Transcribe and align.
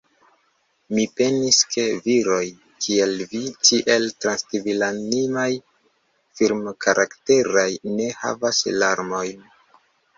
Mi 0.97 1.03
penis, 1.19 1.59
ke 1.75 1.85
viroj, 2.07 2.41
kiel 2.87 3.13
vi, 3.35 3.43
tiel 3.69 4.09
trankvilanimaj, 4.25 5.47
firmkarakteraj, 6.41 7.71
ne 7.97 8.13
havas 8.27 8.67
larmojn. 8.85 9.51